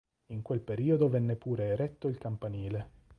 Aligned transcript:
In 0.31 0.41
quel 0.41 0.61
periodo 0.61 1.09
venne 1.09 1.35
pure 1.35 1.65
eretto 1.67 2.07
il 2.07 2.17
campanile. 2.17 2.89